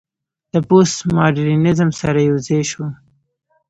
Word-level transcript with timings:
له 0.53 0.59
پوسټ 0.67 0.97
ماډرنيزم 1.17 1.89
سره 2.01 2.19
يوځاى 2.29 2.61
شو 2.71 2.85